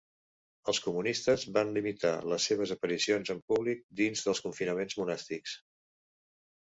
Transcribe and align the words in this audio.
Els 0.71 0.79
comunistes 0.85 1.43
van 1.57 1.73
limitar 1.75 2.13
les 2.33 2.47
seves 2.51 2.73
aparicions 2.77 3.33
en 3.35 3.43
públic 3.53 3.85
dins 4.01 4.25
dels 4.29 4.43
confinaments 4.47 4.99
monàstics. 5.03 5.55